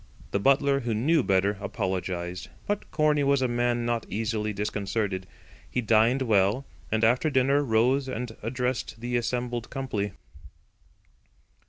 [0.31, 5.27] The butler, who knew better, apologised; but Corney was a man not easily disconcerted.
[5.69, 10.13] He dined well, and after dinner rose and addressed the assembled company.